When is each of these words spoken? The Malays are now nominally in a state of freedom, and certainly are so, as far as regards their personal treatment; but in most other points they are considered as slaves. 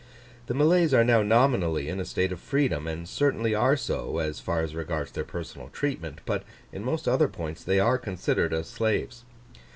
The 0.47 0.55
Malays 0.55 0.95
are 0.95 1.03
now 1.03 1.21
nominally 1.21 1.87
in 1.87 1.99
a 1.99 2.05
state 2.05 2.31
of 2.31 2.39
freedom, 2.39 2.87
and 2.87 3.07
certainly 3.07 3.53
are 3.53 3.77
so, 3.77 4.17
as 4.17 4.39
far 4.39 4.61
as 4.61 4.73
regards 4.73 5.11
their 5.11 5.23
personal 5.23 5.69
treatment; 5.69 6.21
but 6.25 6.43
in 6.71 6.83
most 6.83 7.07
other 7.07 7.27
points 7.27 7.63
they 7.63 7.79
are 7.79 7.99
considered 7.99 8.51
as 8.51 8.67
slaves. 8.67 9.25